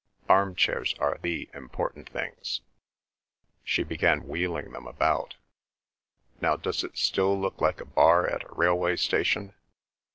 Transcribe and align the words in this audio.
Arm 0.27 0.55
chairs 0.55 0.95
are 0.97 1.19
the 1.21 1.47
important 1.53 2.09
things—" 2.09 2.61
She 3.63 3.83
began 3.83 4.27
wheeling 4.27 4.71
them 4.71 4.87
about. 4.87 5.35
"Now, 6.41 6.55
does 6.55 6.83
it 6.83 6.97
still 6.97 7.39
look 7.39 7.61
like 7.61 7.79
a 7.81 7.85
bar 7.85 8.27
at 8.27 8.43
a 8.43 8.51
railway 8.55 8.95
station?" 8.95 9.53